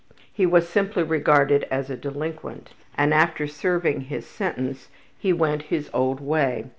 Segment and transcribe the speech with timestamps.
[0.33, 4.89] He was simply regarded as a delinquent, and after serving his sentence
[5.19, 6.65] he went his old way.